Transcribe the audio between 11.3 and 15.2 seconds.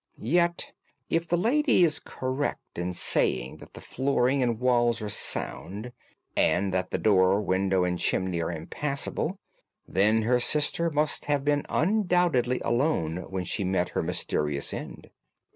been undoubtedly alone when she met her mysterious end."